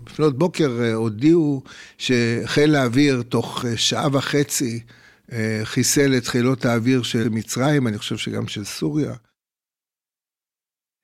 לפנות 0.07 0.39
בוקר 0.39 0.79
אה, 0.83 0.95
הודיעו 0.95 1.63
שחיל 1.99 2.75
האוויר 2.75 3.23
תוך 3.23 3.65
אה, 3.65 3.77
שעה 3.77 4.09
וחצי 4.13 4.81
אה, 5.33 5.61
חיסל 5.65 6.17
את 6.17 6.27
חילות 6.27 6.65
האוויר 6.65 7.03
של 7.03 7.29
מצרים, 7.29 7.87
אני 7.87 7.99
חושב 7.99 8.17
שגם 8.17 8.49
של 8.49 8.65
סוריה. 8.65 9.15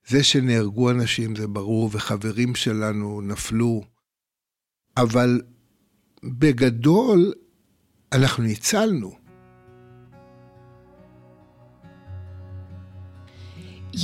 זה 0.08 0.24
שנהרגו 0.24 0.90
אנשים 0.90 1.36
זה 1.36 1.46
ברור, 1.46 1.90
וחברים 1.92 2.54
שלנו 2.54 3.20
נפלו, 3.20 3.84
אבל 4.96 5.40
בגדול 6.24 7.32
אנחנו 8.12 8.42
ניצלנו. 8.42 9.25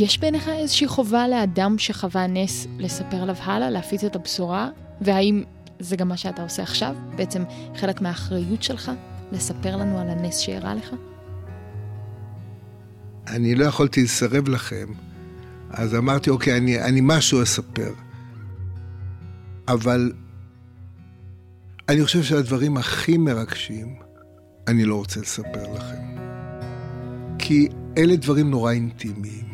יש 0.00 0.18
בעיניך 0.18 0.48
איזושהי 0.48 0.86
חובה 0.86 1.28
לאדם 1.28 1.78
שחווה 1.78 2.26
נס 2.26 2.66
לספר 2.78 3.16
עליו 3.16 3.36
הלאה, 3.42 3.70
להפיץ 3.70 4.04
את 4.04 4.16
הבשורה? 4.16 4.68
והאם 5.00 5.42
זה 5.78 5.96
גם 5.96 6.08
מה 6.08 6.16
שאתה 6.16 6.42
עושה 6.42 6.62
עכשיו? 6.62 6.94
בעצם 7.16 7.42
חלק 7.76 8.00
מהאחריות 8.00 8.62
שלך 8.62 8.90
לספר 9.32 9.76
לנו 9.76 9.98
על 9.98 10.08
הנס 10.08 10.36
שאירע 10.36 10.74
לך? 10.74 10.90
אני 13.26 13.54
לא 13.54 13.64
יכולתי 13.64 14.02
לסרב 14.02 14.48
לכם, 14.48 14.86
אז 15.70 15.94
אמרתי, 15.94 16.30
אוקיי, 16.30 16.56
אני, 16.56 16.82
אני 16.82 17.00
משהו 17.02 17.42
אספר. 17.42 17.92
אבל 19.68 20.12
אני 21.88 22.04
חושב 22.04 22.22
שהדברים 22.22 22.76
הכי 22.76 23.18
מרגשים, 23.18 23.94
אני 24.68 24.84
לא 24.84 24.96
רוצה 24.96 25.20
לספר 25.20 25.72
לכם. 25.74 26.16
כי 27.38 27.68
אלה 27.98 28.16
דברים 28.16 28.50
נורא 28.50 28.72
אינטימיים. 28.72 29.51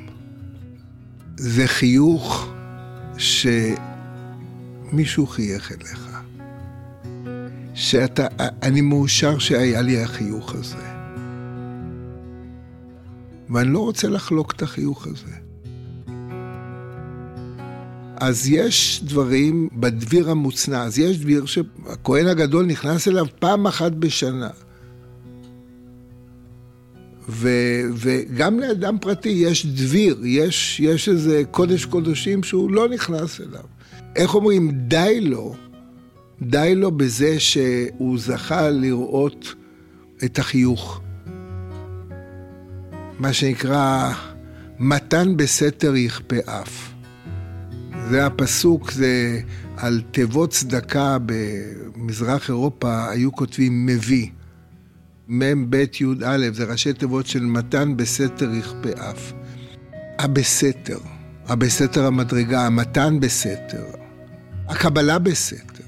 זה 1.39 1.67
חיוך 1.67 2.49
שמישהו 4.89 5.27
חייך 5.27 5.73
אליך. 5.73 6.09
שאתה, 7.75 8.27
אני 8.63 8.81
מאושר 8.81 9.39
שהיה 9.39 9.83
לי 9.83 10.03
החיוך 10.03 10.55
הזה. 10.55 10.77
ואני 13.51 13.73
לא 13.73 13.79
רוצה 13.79 14.09
לחלוק 14.09 14.53
את 14.53 14.63
החיוך 14.63 15.07
הזה. 15.07 15.33
אז 18.17 18.49
יש 18.49 19.01
דברים 19.05 19.69
בדביר 19.73 20.31
המוצנע, 20.31 20.83
אז 20.83 20.99
יש 20.99 21.19
דביר 21.19 21.47
שהכהן 21.47 22.27
הגדול 22.27 22.67
נכנס 22.67 23.09
אליו 23.09 23.27
פעם 23.39 23.67
אחת 23.67 23.93
בשנה. 23.93 24.51
ו, 27.29 27.49
וגם 27.95 28.61
לאדם 28.61 28.99
פרטי 28.99 29.29
יש 29.29 29.67
דביר, 29.67 30.21
יש, 30.25 30.81
יש 30.81 31.09
איזה 31.09 31.43
קודש 31.51 31.85
קודשים 31.85 32.43
שהוא 32.43 32.71
לא 32.71 32.89
נכנס 32.89 33.41
אליו. 33.41 33.65
איך 34.17 34.35
אומרים, 34.35 34.71
די 34.71 35.21
לו, 35.21 35.55
די 36.43 36.75
לו 36.75 36.91
בזה 36.91 37.41
שהוא 37.41 38.19
זכה 38.19 38.71
לראות 38.71 39.55
את 40.25 40.39
החיוך. 40.39 41.01
מה 43.19 43.33
שנקרא, 43.33 44.13
מתן 44.79 45.37
בסתר 45.37 45.97
יכפה 45.97 46.37
אף. 46.45 46.91
זה 48.11 48.27
הפסוק, 48.27 48.91
זה 48.91 49.41
על 49.77 50.03
תיבות 50.11 50.51
צדקה 50.51 51.17
במזרח 51.27 52.49
אירופה 52.49 53.11
היו 53.11 53.33
כותבים 53.33 53.87
מביא. 53.87 54.27
מ"ב 55.29 55.75
י"א, 55.75 56.51
זה 56.53 56.65
ראשי 56.65 56.93
תיבות 56.93 57.27
של 57.27 57.45
מתן 57.45 57.97
בסתר 57.97 58.51
יכפה 58.55 59.11
אף. 59.11 59.33
הבסתר, 60.19 60.99
הבסתר 61.47 62.07
המדרגה, 62.07 62.67
המתן 62.67 63.21
בסתר, 63.21 63.85
הקבלה 64.69 65.19
בסתר. 65.19 65.85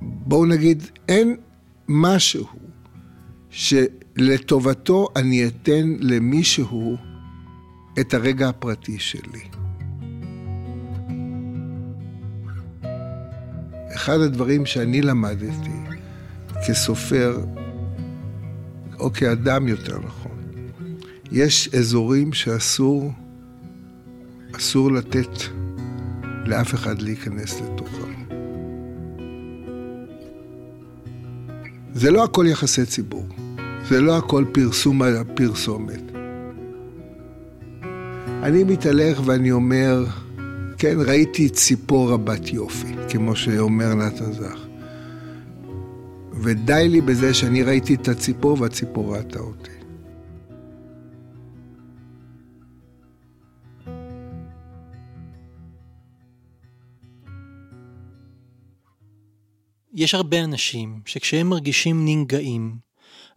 בואו 0.00 0.46
נגיד, 0.46 0.82
אין 1.08 1.36
משהו 1.88 2.46
שלטובתו 3.50 5.08
אני 5.16 5.46
אתן 5.46 5.96
למישהו 6.00 6.96
את 8.00 8.14
הרגע 8.14 8.48
הפרטי 8.48 8.98
שלי. 8.98 9.42
אחד 13.94 14.20
הדברים 14.20 14.66
שאני 14.66 15.02
למדתי 15.02 15.81
כסופר, 16.68 17.38
או 18.98 19.12
כאדם 19.12 19.68
יותר 19.68 19.98
נכון, 19.98 20.38
יש 21.32 21.74
אזורים 21.74 22.32
שאסור, 22.32 23.12
אסור 24.56 24.92
לתת 24.92 25.42
לאף 26.46 26.74
אחד 26.74 27.02
להיכנס 27.02 27.60
לתוכם. 27.60 28.12
זה 31.94 32.10
לא 32.10 32.24
הכל 32.24 32.46
יחסי 32.48 32.86
ציבור, 32.86 33.26
זה 33.88 34.00
לא 34.00 34.18
הכל 34.18 34.44
פרסום 34.52 35.02
הפרסומת. 35.02 36.02
אני 38.42 38.64
מתהלך 38.64 39.20
ואני 39.24 39.52
אומר, 39.52 40.04
כן, 40.78 40.96
ראיתי 41.06 41.48
ציפור 41.48 42.10
רבת 42.10 42.52
יופי, 42.52 42.94
כמו 43.08 43.36
שאומר 43.36 43.94
נתן 43.94 44.32
זך. 44.32 44.71
ודי 46.42 46.88
לי 46.88 47.00
בזה 47.00 47.34
שאני 47.34 47.62
ראיתי 47.62 47.94
את 47.94 48.08
הציפור 48.08 48.60
והציפור 48.60 49.16
ראתה 49.16 49.38
אותי. 49.38 49.70
יש 59.94 60.14
הרבה 60.14 60.44
אנשים 60.44 61.00
שכשהם 61.06 61.46
מרגישים 61.46 62.04
ננגעים, 62.04 62.76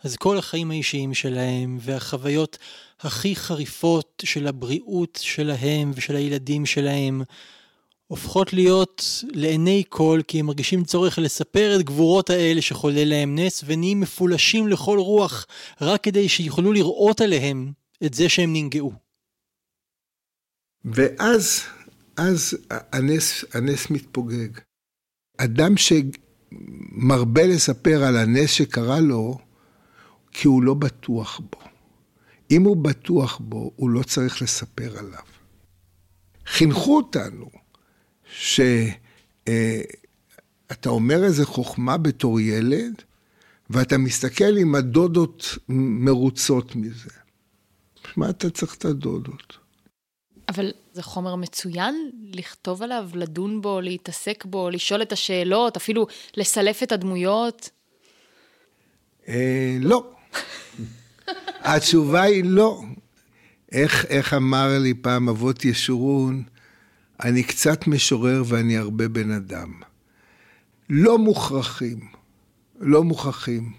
אז 0.04 0.16
כל 0.16 0.38
החיים 0.38 0.72
האישיים 0.72 1.14
שלהם 1.14 1.78
והחוויות 1.82 2.58
הכי 3.00 3.36
חריפות 3.36 4.24
של 4.26 4.48
הבריאות 4.48 5.20
שלהם 5.22 5.92
ושל 5.96 6.16
הילדים 6.16 6.66
שלהם 6.66 7.22
הופכות 8.08 8.54
להיות 8.54 9.04
לעיני 9.32 9.84
כל 9.90 10.22
כי 10.28 10.40
הם 10.40 10.46
מרגישים 10.46 10.84
צורך 10.84 11.20
לספר 11.20 11.76
את 11.76 11.86
גבורות 11.86 12.30
האלה 12.30 12.62
שחולל 12.62 13.10
להם 13.10 13.40
נס 13.40 13.64
ונהיים 13.66 14.00
מפולשים 14.00 14.68
לכל 14.68 15.00
רוח 15.00 15.46
רק 15.82 16.04
כדי 16.04 16.30
שיוכלו 16.30 16.74
לראות 16.74 17.22
עליהם 17.22 17.72
את 18.06 18.14
זה 18.14 18.30
שהם 18.30 18.54
ננגעו. 18.54 18.94
ואז, 20.86 21.62
אז 22.18 22.58
הנס, 22.70 23.46
הנס 23.54 23.90
מתפוגג. 23.90 24.50
אדם 25.38 25.74
שמרבה 25.78 27.48
לספר 27.48 28.04
על 28.04 28.18
הנס 28.18 28.52
שקרה 28.52 29.00
לו, 29.00 29.38
כי 30.32 30.48
הוא 30.48 30.64
לא 30.64 30.74
בטוח 30.74 31.40
בו. 31.40 31.60
אם 32.52 32.64
הוא 32.64 32.78
בטוח 32.78 33.38
בו, 33.38 33.72
הוא 33.76 33.90
לא 33.90 34.04
צריך 34.04 34.42
לספר 34.42 34.98
עליו. 34.98 35.26
חינכו 36.46 36.98
אותנו 36.98 37.65
שאתה 38.40 38.90
אה, 39.48 39.82
אומר 40.86 41.24
איזה 41.24 41.46
חוכמה 41.46 41.98
בתור 41.98 42.40
ילד, 42.40 43.02
ואתה 43.70 43.98
מסתכל 43.98 44.58
אם 44.58 44.76
הדודות 44.76 45.58
מרוצות 45.70 46.76
מזה. 46.76 47.10
מה 48.18 48.30
אתה 48.30 48.50
צריך 48.50 48.76
את 48.76 48.86
הדודות? 48.86 49.58
אבל 50.50 50.72
זה 50.94 51.04
חומר 51.04 51.36
מצוין 51.36 52.12
לכתוב 52.34 52.84
עליו, 52.84 53.10
לדון 53.14 53.62
בו, 53.62 53.82
להתעסק 53.82 54.46
בו, 54.46 54.70
לשאול 54.70 55.02
את 55.02 55.12
השאלות, 55.12 55.78
אפילו 55.78 56.08
לסלף 56.38 56.84
את 56.84 56.92
הדמויות? 56.92 57.70
אה, 59.28 59.78
לא. 59.82 60.12
התשובה 61.64 62.22
היא 62.22 62.44
לא. 62.46 62.82
איך, 63.72 64.06
איך 64.06 64.34
אמר 64.34 64.80
לי 64.80 64.94
פעם 64.94 65.30
אבות 65.30 65.66
ישורון, 65.66 66.44
אני 67.24 67.44
קצת 67.44 67.88
משורר 67.88 68.44
ואני 68.46 68.78
הרבה 68.78 69.08
בן 69.08 69.32
אדם. 69.32 69.82
לא 70.90 71.18
מוכרחים, 71.18 72.00
לא 72.80 73.04
מוכרחים. 73.04 73.74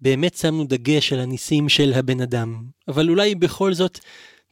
באמת 0.00 0.34
שמנו 0.34 0.64
דגש 0.64 1.12
על 1.12 1.20
הניסים 1.20 1.68
של 1.68 1.92
הבן 1.92 2.20
אדם, 2.20 2.62
אבל 2.88 3.08
אולי 3.08 3.34
בכל 3.34 3.74
זאת 3.74 3.98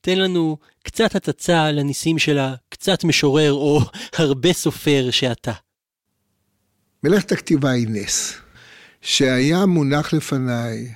תן 0.01 0.19
לנו 0.19 0.57
קצת 0.83 1.15
הצצה 1.17 1.65
על 1.65 1.79
הניסים 1.79 2.19
של 2.19 2.39
הקצת 2.39 3.05
משורר 3.05 3.53
או 3.53 3.81
הרבה 4.19 4.53
סופר 4.53 5.11
שאתה. 5.11 5.53
מלאכת 7.05 7.33
הכתיבה 7.33 7.71
היא 7.71 7.87
נס. 7.91 8.35
שהיה 9.01 9.67
מונח 9.67 10.13
לפניי 10.13 10.95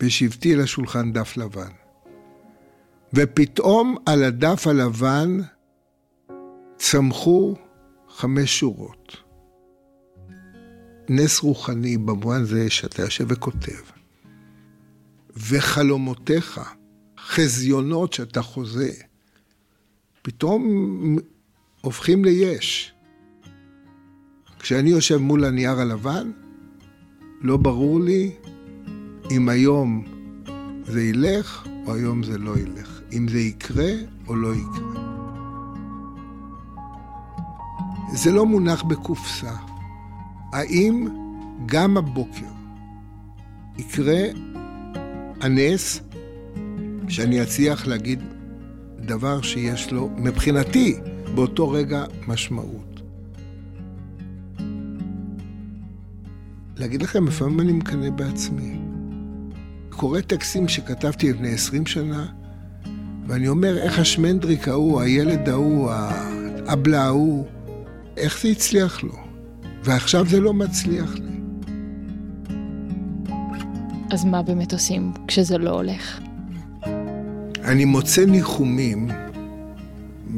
בשבתי 0.00 0.56
לשולחן 0.56 1.12
דף 1.12 1.36
לבן. 1.36 1.79
ופתאום 3.14 3.96
על 4.06 4.24
הדף 4.24 4.66
הלבן 4.66 5.38
צמחו 6.76 7.54
חמש 8.08 8.58
שורות. 8.58 9.16
נס 11.08 11.40
רוחני 11.40 11.96
במובן 11.98 12.44
זה 12.44 12.70
שאתה 12.70 13.02
יושב 13.02 13.26
וכותב. 13.28 13.82
וחלומותיך, 15.36 16.60
חזיונות 17.18 18.12
שאתה 18.12 18.42
חוזה, 18.42 18.92
פתאום 20.22 21.16
הופכים 21.80 22.24
ליש. 22.24 22.92
כשאני 24.58 24.90
יושב 24.90 25.16
מול 25.16 25.44
הנייר 25.44 25.80
הלבן, 25.80 26.30
לא 27.40 27.56
ברור 27.56 28.00
לי 28.00 28.32
אם 29.30 29.48
היום 29.48 30.04
זה 30.84 31.02
ילך 31.02 31.66
או 31.86 31.94
היום 31.94 32.22
זה 32.22 32.38
לא 32.38 32.58
ילך. 32.58 32.99
אם 33.12 33.28
זה 33.28 33.38
יקרה 33.38 33.92
או 34.26 34.36
לא 34.36 34.54
יקרה. 34.54 35.10
זה 38.12 38.32
לא 38.32 38.46
מונח 38.46 38.82
בקופסה. 38.82 39.52
האם 40.52 41.08
גם 41.66 41.96
הבוקר 41.96 42.46
יקרה 43.78 44.22
הנס 45.40 46.00
שאני 47.08 47.42
אצליח 47.42 47.86
להגיד 47.86 48.22
דבר 49.00 49.42
שיש 49.42 49.92
לו, 49.92 50.10
מבחינתי, 50.16 50.94
באותו 51.34 51.70
רגע 51.70 52.04
משמעות. 52.28 53.00
להגיד 56.76 57.02
לכם, 57.02 57.26
לפעמים 57.26 57.60
אני 57.60 57.72
מקנא 57.72 58.10
בעצמי. 58.10 58.78
קורא 59.88 60.20
טקסטים 60.20 60.68
שכתבתי 60.68 61.32
לפני 61.32 61.52
עשרים 61.52 61.86
שנה, 61.86 62.26
ואני 63.30 63.48
אומר, 63.48 63.78
איך 63.78 63.98
השמנדריק 63.98 64.68
ההוא, 64.68 65.00
הילד 65.00 65.48
ההוא, 65.48 65.90
האבלה 65.90 67.04
ההוא, 67.04 67.46
איך 68.16 68.42
זה 68.42 68.48
הצליח 68.48 69.02
לו? 69.02 69.16
ועכשיו 69.84 70.26
זה 70.26 70.40
לא 70.40 70.54
מצליח 70.54 71.14
לי. 71.14 71.40
אז 74.10 74.24
מה 74.24 74.42
באמת 74.42 74.72
עושים 74.72 75.12
כשזה 75.26 75.58
לא 75.58 75.70
הולך? 75.70 76.20
אני 77.64 77.84
מוצא 77.84 78.24
ניחומים 78.24 79.08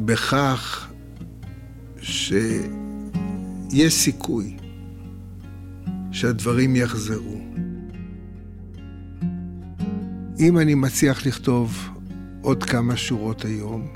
בכך 0.05 0.91
שיש 2.01 2.63
סיכוי 3.93 4.57
שהדברים 6.11 6.75
יחזרו. 6.75 7.39
אם 10.39 10.59
אני 10.59 10.75
מצליח 10.75 11.25
לכתוב 11.25 11.89
עוד 12.43 12.63
כמה 12.63 12.97
שורות 12.97 13.45
היום, 13.45 13.87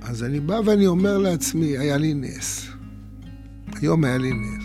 אז 0.00 0.24
אני 0.24 0.40
בא 0.40 0.60
ואני 0.64 0.86
אומר 0.86 1.18
לעצמי, 1.18 1.78
היה 1.78 1.96
לי 1.96 2.14
נס. 2.14 2.66
היום 3.82 4.04
היה 4.04 4.18
לי 4.18 4.32
נס. 4.32 4.64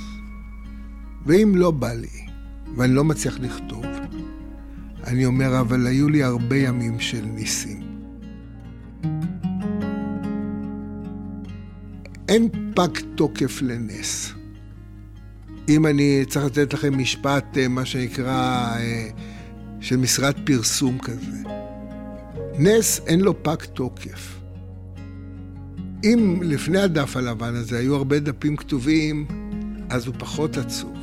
ואם 1.25 1.51
לא 1.55 1.71
בא 1.71 1.93
לי, 1.93 2.27
ואני 2.77 2.93
לא 2.93 3.03
מצליח 3.03 3.39
לכתוב, 3.39 3.85
אני 5.07 5.25
אומר, 5.25 5.59
אבל 5.59 5.87
היו 5.87 6.09
לי 6.09 6.23
הרבה 6.23 6.57
ימים 6.57 6.99
של 6.99 7.25
ניסים. 7.25 7.81
אין 12.29 12.49
פג 12.75 12.99
תוקף 13.15 13.61
לנס. 13.61 14.33
אם 15.69 15.85
אני 15.87 16.25
צריך 16.29 16.45
לתת 16.45 16.73
לכם 16.73 16.97
משפט, 16.97 17.57
אה, 17.57 17.67
מה 17.67 17.85
שנקרא, 17.85 18.75
אה, 18.77 19.09
של 19.79 19.97
משרד 19.97 20.33
פרסום 20.45 20.99
כזה. 20.99 21.60
נס 22.63 23.01
אין 23.07 23.21
לו 23.21 23.43
פג 23.43 23.55
תוקף. 23.73 24.39
אם 26.03 26.39
לפני 26.43 26.79
הדף 26.79 27.17
הלבן 27.17 27.55
הזה 27.55 27.77
היו 27.77 27.95
הרבה 27.95 28.19
דפים 28.19 28.55
כתובים, 28.55 29.25
אז 29.89 30.07
הוא 30.07 30.15
פחות 30.17 30.57
עצוב. 30.57 30.95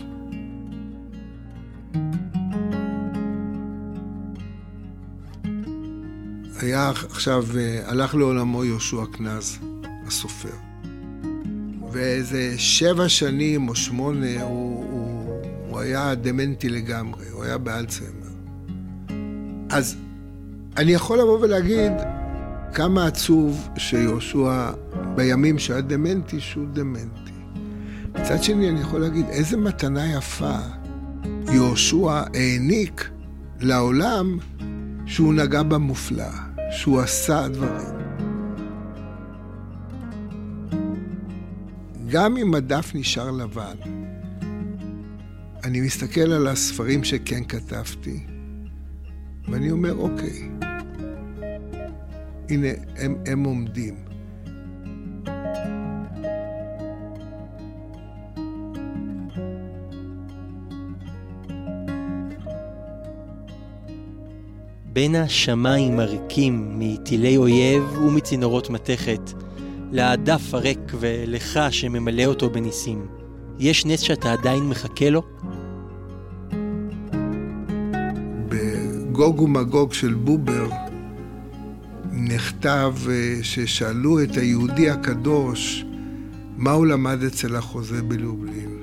היה 6.60 6.90
עכשיו, 6.90 7.44
אה, 7.56 7.90
הלך 7.90 8.14
לעולמו 8.14 8.64
יהושע 8.64 9.04
קנז, 9.12 9.58
הסופר. 10.06 10.54
ואיזה 11.92 12.54
שבע 12.58 13.08
שנים 13.08 13.68
או 13.68 13.74
שמונה 13.74 14.42
הוא, 14.42 14.84
הוא, 14.90 15.42
הוא 15.68 15.80
היה 15.80 16.14
דמנטי 16.14 16.68
לגמרי, 16.68 17.28
הוא 17.32 17.44
היה 17.44 17.58
באלצהיימר. 17.58 18.28
אז 19.70 19.96
אני 20.78 20.92
יכול 20.92 21.18
לבוא 21.18 21.38
ולהגיד 21.40 21.92
כמה 22.74 23.06
עצוב 23.06 23.68
שיהושע 23.76 24.70
בימים 25.14 25.58
שהיה 25.58 25.80
דמנטי, 25.80 26.40
שהוא 26.40 26.66
דמנטי. 26.72 27.32
מצד 28.14 28.42
שני, 28.42 28.68
אני 28.68 28.80
יכול 28.80 29.00
להגיד, 29.00 29.26
איזה 29.28 29.56
מתנה 29.56 30.12
יפה 30.12 30.56
יהושע 31.52 32.10
העניק 32.34 33.10
לעולם 33.60 34.38
שהוא 35.06 35.34
נגע 35.34 35.62
במופלא. 35.62 36.48
שהוא 36.70 37.00
עשה 37.00 37.48
דברים. 37.48 37.98
גם 42.08 42.36
אם 42.36 42.54
הדף 42.54 42.94
נשאר 42.94 43.30
לבן, 43.30 43.76
אני 45.64 45.80
מסתכל 45.80 46.20
על 46.32 46.46
הספרים 46.46 47.04
שכן 47.04 47.44
כתבתי, 47.44 48.26
ואני 49.48 49.70
אומר, 49.70 49.94
אוקיי, 49.94 50.50
הנה, 52.50 52.68
הם, 52.96 53.16
הם 53.26 53.44
עומדים. 53.44 53.94
בין 64.92 65.14
השמיים 65.14 66.00
הריקים 66.00 66.78
מטילי 66.78 67.36
אויב 67.36 67.82
ומצינורות 67.98 68.70
מתכת, 68.70 69.32
לדף 69.92 70.54
הריק 70.54 70.78
ולך 71.00 71.58
שממלא 71.70 72.24
אותו 72.24 72.50
בניסים, 72.50 73.06
יש 73.58 73.86
נס 73.86 74.00
שאתה 74.00 74.32
עדיין 74.32 74.62
מחכה 74.62 75.10
לו? 75.10 75.22
בגוג 78.48 79.40
ומגוג 79.40 79.92
של 79.92 80.14
בובר 80.14 80.87
נכתב 82.58 82.94
אה, 83.10 83.38
ששאלו 83.42 84.22
את 84.22 84.36
היהודי 84.36 84.90
הקדוש 84.90 85.84
מה 86.56 86.70
הוא 86.70 86.86
למד 86.86 87.22
אצל 87.22 87.56
החוזה 87.56 88.02
בלובלין. 88.02 88.78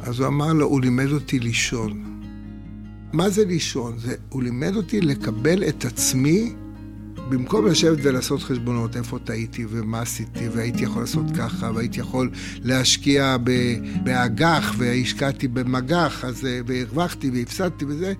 אז 0.00 0.20
הוא 0.20 0.28
אמר 0.28 0.52
לו, 0.52 0.66
הוא 0.66 0.80
לימד 0.80 1.12
אותי 1.12 1.38
לישון. 1.38 2.20
מה 3.12 3.30
זה 3.30 3.44
לישון? 3.44 3.98
זה, 3.98 4.14
הוא 4.28 4.42
לימד 4.42 4.76
אותי 4.76 5.00
לקבל 5.00 5.68
את 5.68 5.84
עצמי 5.84 6.52
במקום 7.28 7.66
לשבת 7.66 7.98
ולעשות 8.02 8.42
חשבונות, 8.42 8.96
איפה 8.96 9.18
טעיתי 9.24 9.66
ומה 9.68 10.00
עשיתי, 10.00 10.48
והייתי 10.48 10.82
יכול 10.82 11.02
לעשות 11.02 11.26
ככה, 11.36 11.70
והייתי 11.74 12.00
יכול 12.00 12.30
להשקיע 12.62 13.36
באג"ח, 14.04 14.74
והשקעתי 14.78 15.48
במג"ח, 15.48 16.24
אז, 16.24 16.46
אה, 16.46 16.60
והרווחתי 16.66 17.30
והפסדתי 17.30 17.84
וזה, 17.84 18.12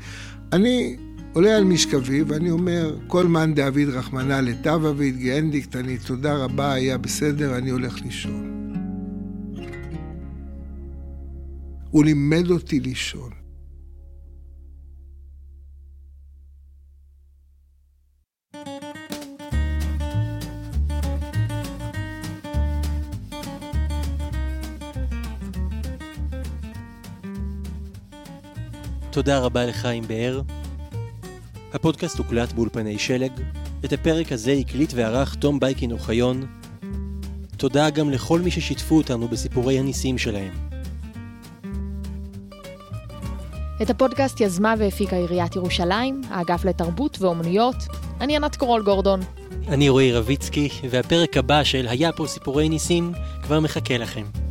אני 0.53 0.97
עולה 1.33 1.57
על 1.57 1.65
משכבי 1.65 2.23
ואני 2.23 2.51
אומר, 2.51 2.97
כל 3.07 3.27
מאן 3.27 3.55
דאביד 3.55 3.89
רחמנא 3.89 4.41
לטב 4.41 4.85
אביד 4.85 5.19
גאנדיקט, 5.19 5.77
אני 5.77 5.99
תודה 5.99 6.37
רבה, 6.37 6.73
היה 6.73 6.99
בסדר, 6.99 7.59
אני 7.59 7.71
הולך 7.71 8.01
לישון. 8.03 8.55
הוא 11.91 12.05
לימד 12.05 12.51
אותי 12.51 12.81
לישון. 12.81 13.31
תודה 29.11 29.39
רבה 29.39 29.67
לחיים 29.67 30.05
באר. 30.09 30.58
הפודקאסט 31.73 32.19
הוקלט 32.19 32.53
באולפני 32.53 32.99
שלג. 32.99 33.33
את 33.85 33.93
הפרק 33.93 34.33
הזה 34.33 34.53
הקליט 34.53 34.93
וערך 34.95 35.35
תום 35.35 35.61
בייקין 35.61 35.93
אוחיון. 35.93 36.47
תודה 37.57 37.91
גם 37.91 38.11
לכל 38.11 38.41
מי 38.41 38.51
ששיתפו 38.51 38.97
אותנו 38.97 39.29
בסיפורי 39.29 39.79
הניסים 39.79 40.19
שלהם. 40.19 40.53
את 43.83 43.91
הפודקאסט 43.91 44.41
יזמה 44.41 44.75
והפיקה 44.79 45.17
עיריית 45.17 45.57
ירושלים, 45.57 46.21
האגף 46.31 46.65
לתרבות 46.65 47.19
ואומנויות. 47.21 47.77
אני 48.21 48.37
ענת 48.37 48.57
קורול 48.57 48.83
גורדון. 48.83 49.21
אני 49.69 49.89
רועי 49.89 50.13
רביצקי, 50.13 50.69
והפרק 50.91 51.37
הבא 51.37 51.65
של 51.65 51.87
היה 51.89 52.13
פה 52.13 52.27
סיפורי 52.27 52.69
ניסים 52.69 53.13
כבר 53.43 53.61
מחכה 53.61 53.99
לכם. 53.99 54.48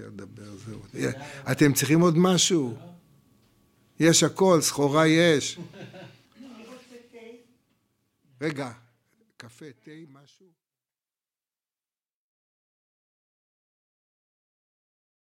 יותר 0.00 0.24
לדבר, 0.24 0.56
זהו. 0.56 0.80
אתם 1.52 1.72
צריכים 1.72 2.00
עוד 2.00 2.14
משהו? 2.18 2.76
יש 4.00 4.22
הכל, 4.22 4.60
סחורה 4.60 5.06
יש. 5.06 5.58
רגע, 8.40 8.72
קפה, 9.36 9.64
תה, 9.84 9.90
משהו? 10.12 10.59